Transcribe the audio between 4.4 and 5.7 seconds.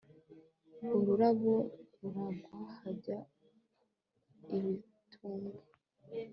ibitumbwe